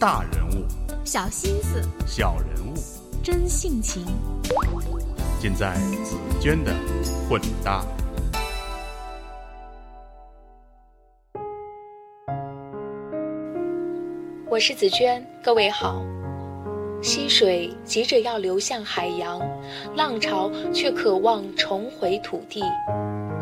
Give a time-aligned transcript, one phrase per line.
[0.00, 0.64] 大人物，
[1.04, 2.74] 小心思，小人物，
[3.20, 4.06] 真性情，
[5.40, 5.74] 尽在
[6.04, 6.72] 紫娟的
[7.28, 7.84] 混搭。
[14.48, 16.00] 我是紫娟，各位好。
[17.02, 19.40] 溪水急着要流向海洋，
[19.96, 22.62] 浪潮却渴望重回土地。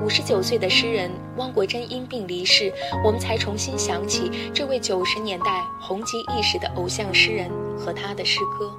[0.06, 2.72] 五十九岁的诗人汪国真因病离世，
[3.04, 8.72] 我们才重新想起这位九十年代红极一时的偶像诗人和他的诗歌。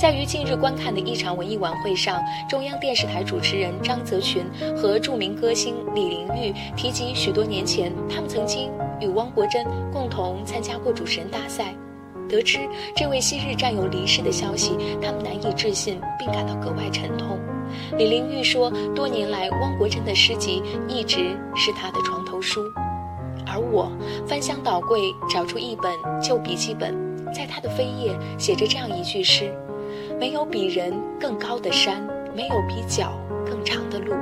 [0.00, 2.18] 在于近日观看的一场文艺晚会上，
[2.48, 4.42] 中央电视台主持人张泽群
[4.74, 8.70] 和著名歌星李玲玉提及许多年前他们曾经
[9.02, 11.74] 与汪国真共同参加过主持人大赛。
[12.26, 12.60] 得知
[12.96, 17.38] 这位昔日战友离世的消息，他们难以置信，并感到格外沉痛。
[17.98, 22.60] 李玲玉说，多年来汪国真的诗集一直是他的床头书，
[23.46, 23.90] 而我
[24.26, 26.94] 翻箱倒柜找出一本旧笔记本，
[27.32, 29.52] 在他的扉页写着这样一句诗
[30.18, 32.02] ：“没有比人更高的山，
[32.34, 33.12] 没有比脚
[33.44, 34.14] 更长的路。”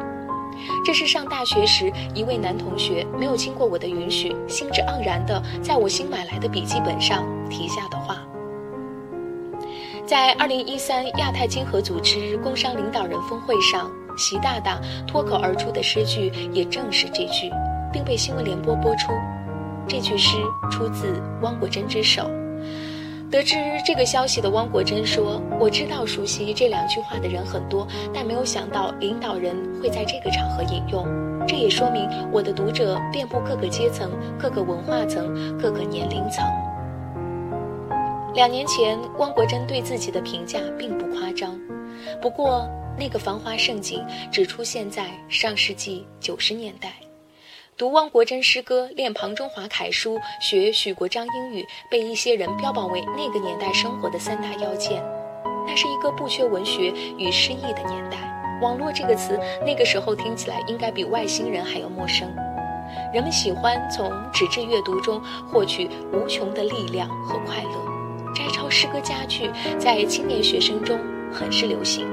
[0.84, 8.16] 这是上大学时一位男同学没有经过我的允许，兴致盎然地在我新买来的笔记本上题下的话。
[10.08, 17.50] 在二零一三亚太经合组织工商领导人峰会上，习大大脱口而出的诗句也正是这句，
[17.92, 19.12] 并被新闻联播播出。
[19.86, 20.38] 这句诗
[20.70, 22.26] 出自汪国真之手。
[23.30, 31.06] 得知这个消息的汪国真说：“我知道熟悉这两句话的人很多，但没有想到领导人会在这个场合引用。
[31.46, 36.42] 这也说明我的读者遍布各个阶层、各个文化层、各个年龄层。”
[38.34, 41.58] 两年前，汪国真对自己的评价并不夸张，
[42.20, 46.92] 不过那个繁华盛景只出现在上世纪九十年代。
[47.76, 55.02] 读汪国真诗歌，练庞中华楷书，学许国璋英语，被一些人标榜为那个年代生活的三大要件。
[55.66, 58.18] 那是一个不缺文学与诗意的年代。
[58.60, 62.28] 网络这个词，那个时候听起来应该比外星人还要陌生。
[63.12, 67.97] 人们喜欢从纸质阅读中获取无穷的力量和快乐。
[68.38, 69.50] 摘抄诗歌佳句，
[69.80, 70.96] 在青年学生中
[71.32, 72.06] 很是流行。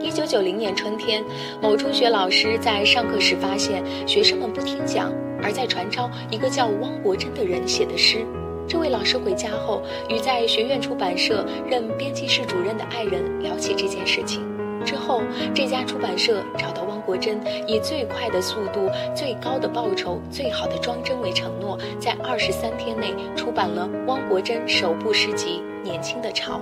[0.00, 1.24] 一九九零年春天，
[1.62, 8.26] 某中学老师在上课时发现学生们不听讲，而在传抄一个叫汪国真的人写的诗。
[8.66, 14.42] 这位老师回家后，与在学院出版社任编辑室主任的爱人聊起这件事情。
[14.84, 15.22] 之后，
[15.54, 26.54] 这家出版社找到国真，以最快的速度、最高的报酬、最好的装帧为承诺，在二十三天内出版了汪国真首部诗集《年轻的潮》。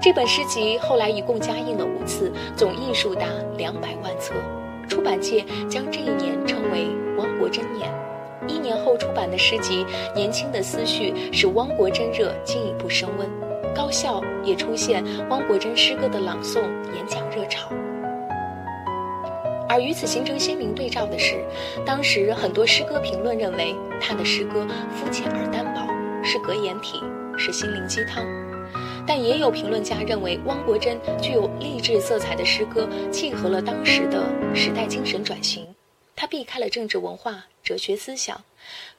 [0.00, 3.26] 这本诗集后来一共加印了五次，总印数达
[3.58, 4.34] 两百万册。
[4.88, 6.86] 出版界将这一年称为
[7.18, 7.90] “汪国真年”。
[8.46, 9.84] 一年后出版的诗集
[10.14, 13.28] 《年轻的思绪》使汪国真热进一步升温，
[13.74, 16.60] 高校也出现汪国真诗歌的朗诵
[16.94, 17.68] 演讲热潮。
[19.68, 21.44] 而与此形成鲜明对照的是，
[21.84, 25.86] 当时很多诗歌评论认为他的诗歌肤浅而单薄，
[26.24, 27.02] 是格言体，
[27.36, 28.24] 是心灵鸡汤。
[29.06, 34.24] 但也有评论家认为，汪国真具有励志色彩的诗歌契合了当时的
[34.54, 35.66] 时代精神转型。
[36.16, 38.40] 他避开了政治文化、哲学思想，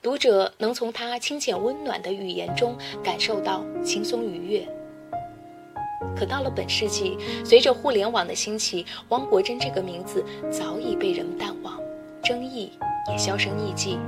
[0.00, 4.68] 读者能从他清浅温暖的语言中感受到轻松愉悦。
[6.16, 11.74] 可到了本世纪，随着互联网的兴起，汪国真这个名字早已被人们淡忘，
[12.22, 12.72] 争议
[13.10, 13.98] 也销声匿迹。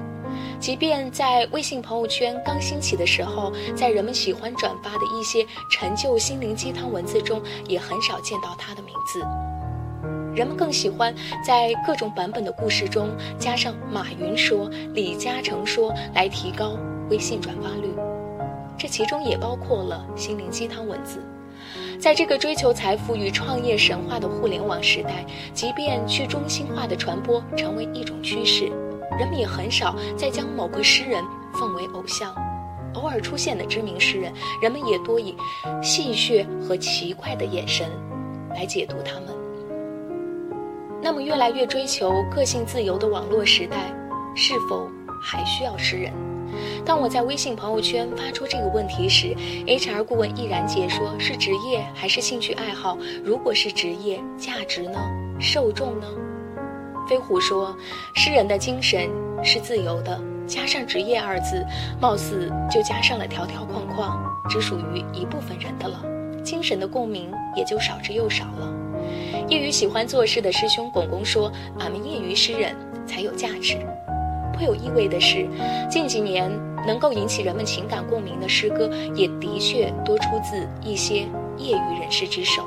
[0.61, 9.25] 即便在微信朋友圈刚兴起的时候，在人们喜欢转发的一些陈旧心灵鸡汤文字中，也很少见到他的名字。
[10.35, 11.15] 人们更喜欢
[11.45, 16.77] 在各种版本的故事中加上马云说、李嘉诚说来提高
[17.09, 17.93] 微信转发率，
[18.79, 21.21] 这其中也包括了心灵鸡汤文字。
[21.99, 28.71] 在这个追求财富与创业神话的互联网时代，即便去中心化的传播成为一种趋势。
[29.19, 32.35] 人们也很少再将某个诗人奉为偶像，
[32.95, 34.33] 偶尔出现的知名诗人，
[34.63, 35.37] 人们也多以
[35.83, 37.87] 戏谑和奇怪的眼神
[38.55, 39.27] 来解读他们。
[41.03, 43.93] 那么，越来越追求个性自由的网络时代，
[44.35, 44.89] 是否
[45.21, 46.13] 还需要诗人？
[46.85, 49.35] 当我在微信朋友圈发出这个问题时
[49.67, 52.99] ，HR 顾问易然解说：“是职业还是兴趣爱好？
[53.23, 54.99] 如果是职业，价值呢？
[55.39, 56.07] 受众呢？”
[57.09, 57.77] 飞虎说
[58.15, 59.09] ：“诗人的精神
[59.45, 61.65] 是自由的，加上职业二字，
[62.01, 66.03] 貌似就加上了条条框框，只属于一部分人的了。
[66.43, 68.75] 精神的共鸣也就少之又少了。”
[69.49, 72.75] 业余喜欢作诗的师兄巩巩说：“俺们业余诗人
[73.07, 73.79] 才有价值。”
[74.61, 75.49] 颇有意味的是，
[75.89, 76.51] 近几年
[76.87, 81.21] 能够引起人们情感共鸣的诗歌，也的确多出自一些
[81.57, 82.63] 业余人士之手。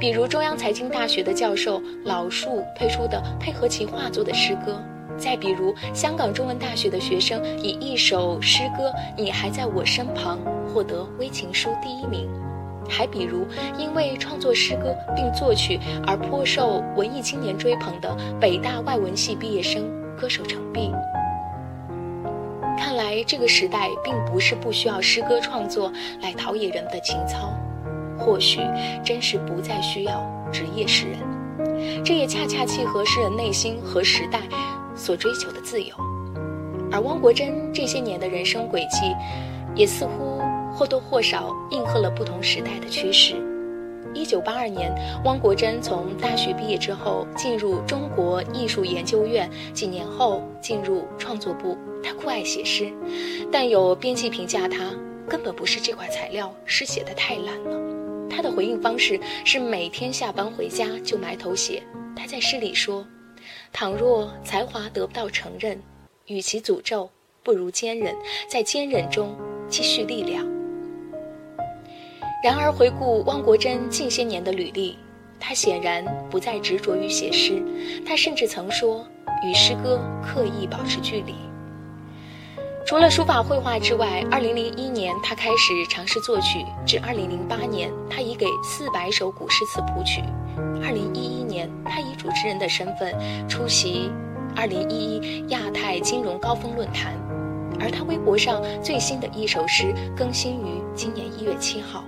[0.00, 4.82] 比如中央财经大学的教授老树推出的配合其画作的诗歌，
[5.16, 10.40] 再比如香港中文大学的学生以一首诗歌《你还在我身旁》
[10.72, 12.28] 获得微情书第一名，
[12.88, 13.46] 还比如
[13.78, 19.84] 因为创作诗歌并作曲而颇受文艺青年追捧的北大外文系毕业生
[20.24, 20.90] 歌手程璧。
[22.78, 25.92] 看来这个时代并不是不需要诗歌创作
[26.22, 27.52] 来陶冶人的情操。
[28.16, 28.60] 或许
[29.04, 34.40] 真是不再需要职业诗人，这也恰恰契合诗人内心和时代
[34.94, 35.94] 所追求的自由。
[36.90, 39.14] 而汪国真这些年的人生轨迹，
[39.74, 40.40] 也似乎
[40.72, 43.34] 或多或少应和了不同时代的趋势。
[44.14, 44.94] 一九八二年，
[45.24, 51.76] 汪国真从大学毕业之后，进入中国艺术研究院，几年后进入创作部。
[52.02, 52.92] 他酷爱写诗，
[53.50, 54.90] 但有编辑评价他
[55.28, 58.28] 根本不是这块材料，诗写的太烂了。
[58.28, 61.82] 他的回应方式是每天下班回家就埋头写。
[62.14, 63.06] 他在诗里说
[63.72, 65.80] ：“倘若才华得不到承认，
[66.26, 67.10] 与其诅咒，
[67.42, 68.14] 不如坚忍，
[68.48, 69.34] 在坚忍中
[69.68, 70.46] 积蓄力量。”
[72.44, 74.98] 然而，回顾汪国真近些年的履历，
[75.40, 77.64] 他显然不再执着于写诗。
[78.06, 79.02] 他甚至曾说
[79.42, 81.34] ：“与诗歌刻意保持距离。”
[82.84, 90.22] 除了书法绘画之外，二零零一年他开始尝试作曲，至二零零八年，他已给四百首古诗词谱曲。
[90.82, 94.10] 二零一一年，他以主持人的身份出席
[94.54, 97.14] 二零一一亚太金融高峰论坛，
[97.80, 102.04] 而他微博上最新的一首诗更新于今年一月七号。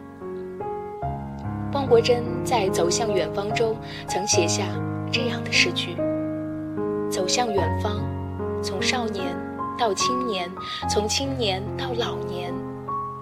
[1.73, 3.77] 汪国真在《走向远方》中
[4.09, 4.65] 曾写下
[5.13, 5.97] 这样的诗句
[7.11, 8.01] ：“走向远方，
[8.63, 9.37] 从少年。”
[9.79, 10.51] 到青年，
[10.89, 12.51] 从青年到老年，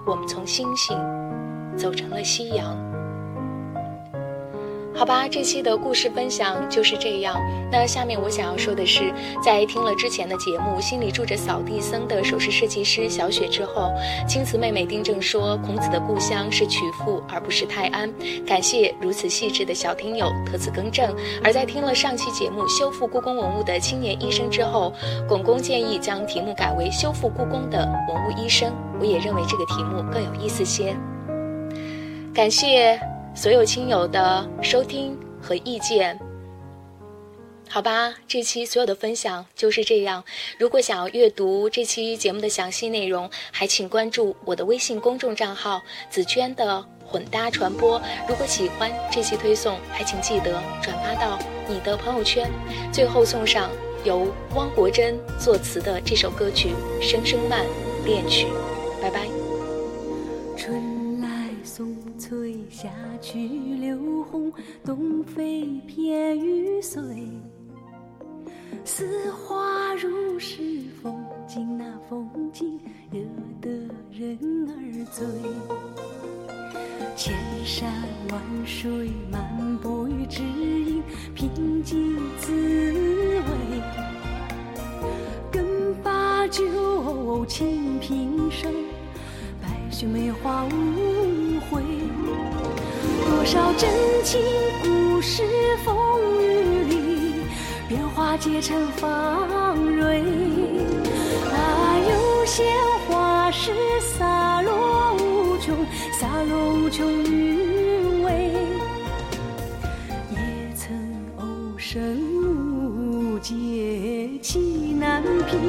[0.05, 0.97] 我们从星星
[1.75, 2.94] 走成了夕阳。
[4.97, 7.37] 好吧，这期的故事分享就是这样。
[7.69, 9.13] 那下面我想要说的是，
[9.43, 13.91] 在听了之前的节目《心里住着扫地僧》的首饰设计师小雪之后，
[14.25, 18.09] 青瓷妹妹丁正说孔子的故乡是曲阜而不是泰安。
[18.47, 21.13] 感谢如此细致的小听友特此更正。
[21.43, 24.93] 而在听了上期节目修复故宫文物的青年医生之后，
[25.27, 28.73] 巩公建议将题目改为修复故宫的文物医生。
[28.97, 30.95] 我也认为这个题目更有意思些。
[32.33, 32.97] 感谢。
[33.35, 36.17] 所有亲友的收听和意见，
[37.69, 40.23] 好吧，这期所有的分享就是这样。
[40.57, 48.01] 如果想要阅读这期节目的详细内容，还请关注我的微信公众账号“紫娟的混搭传播”。
[48.25, 51.37] 如果喜欢这期推送，还请记得转发到
[51.67, 52.49] 你的朋友圈。
[52.93, 53.69] 最后送上
[54.05, 56.69] 由汪国真作词的这首歌曲
[57.01, 57.65] 《声声慢
[58.05, 58.47] 恋曲》，
[59.01, 59.27] 拜拜。
[60.55, 62.89] 春来送翠霞
[63.25, 67.01] 去柳红，东飞偏雨碎。
[68.83, 70.61] 似花如是
[71.01, 72.79] 风景，那风景
[73.09, 73.19] 惹
[73.59, 73.71] 得
[74.11, 74.37] 人
[74.69, 75.25] 儿醉。
[77.15, 77.33] 千
[77.65, 77.91] 山
[78.29, 81.01] 万水漫步于只影，
[81.33, 83.81] 平静滋味。
[85.51, 88.71] 更把酒倾平生，
[89.59, 91.81] 百寻梅花无悔。
[93.25, 93.89] 多少真
[94.23, 94.39] 情
[94.83, 95.43] 故事
[95.83, 95.95] 风
[96.41, 97.33] 雨里，
[97.87, 100.21] 变化结成芳蕊。
[101.51, 102.63] 啊，有些
[103.07, 105.75] 花是洒落无穷，
[106.19, 108.51] 洒落无穷韵味。
[110.31, 110.37] 也
[110.75, 110.95] 曾
[111.37, 111.45] 偶
[111.77, 111.99] 生
[112.41, 114.59] 无解，气
[114.99, 115.59] 难平，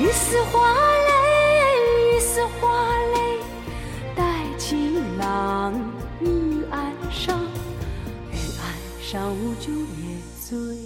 [0.00, 2.98] 一丝花泪，一丝花
[9.14, 10.83] 上午就夜醉。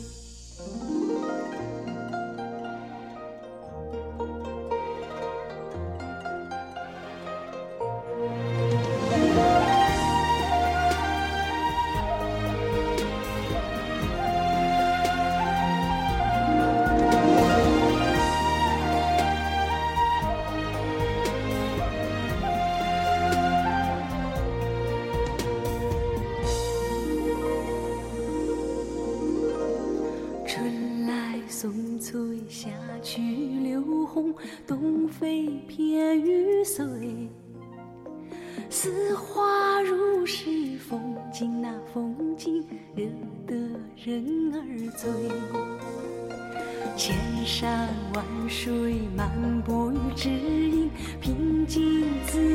[30.49, 32.71] 春来送翠，夏
[33.03, 34.35] 去留红
[34.67, 36.87] 东飞偏雨碎，
[38.71, 42.65] 似花如是风景，那风景
[42.97, 43.05] 惹
[43.47, 43.55] 得
[44.03, 45.11] 人儿醉。
[46.97, 47.15] 千
[47.45, 49.31] 山万水，漫
[49.65, 50.91] 步于知音，
[51.21, 52.48] 平静自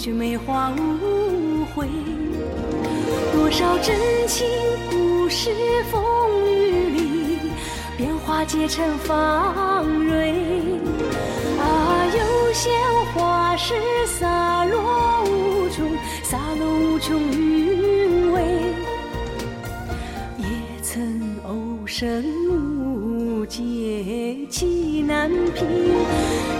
[0.00, 1.86] 白雪梅花无悔。
[3.34, 3.94] 多少真
[4.26, 4.48] 情
[4.90, 5.50] 故事
[5.92, 6.02] 风
[6.46, 7.38] 雨里，
[7.98, 10.32] 变化结成芳蕊。
[11.58, 12.70] 啊，有些
[13.12, 13.74] 花是
[14.06, 15.86] 洒落无穷，
[16.22, 18.42] 洒落无穷韵味。
[20.38, 20.46] 也
[20.82, 23.60] 曾偶生无解，
[24.48, 25.68] 气难平。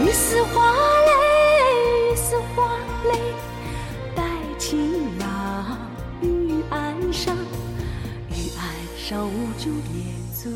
[0.04, 0.74] 雨丝花
[9.10, 10.52] 上无酒也醉。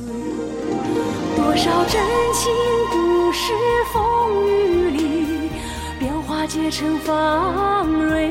[1.35, 2.01] 多少真
[2.33, 2.53] 情
[2.89, 3.53] 故事
[3.93, 5.51] 风雨里，
[5.99, 8.31] 变化结成芳蕊。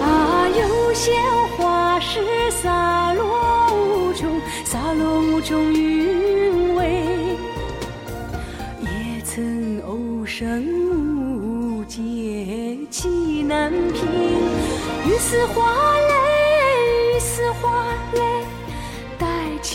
[0.00, 1.12] 啊，有些
[1.58, 7.36] 花是洒落无穷，洒落无穷韵味。
[8.80, 10.64] 也曾偶生
[11.36, 11.98] 无解，
[12.90, 14.06] 气难平。
[15.04, 16.14] 雨丝花泪，
[17.14, 18.22] 雨丝花泪，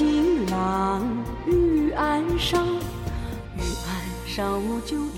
[0.01, 1.05] 情郎
[1.46, 2.65] 玉案上，
[3.55, 5.11] 玉案上无酒。